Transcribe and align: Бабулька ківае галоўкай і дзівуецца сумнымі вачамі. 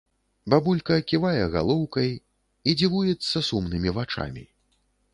Бабулька 0.53 0.97
ківае 1.11 1.43
галоўкай 1.57 2.11
і 2.69 2.77
дзівуецца 2.81 3.45
сумнымі 3.53 3.89
вачамі. 4.03 4.43